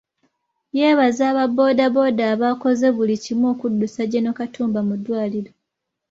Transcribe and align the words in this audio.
Yeebaza 0.77 1.23
aba 1.31 1.45
boodabooda 1.55 2.23
abaakoze 2.33 2.87
buli 2.95 3.15
kimu 3.23 3.45
okuddusa 3.53 4.01
Gen. 4.11 4.27
Katumba 4.37 4.79
mu 4.87 4.95
ddwaliro. 4.99 5.51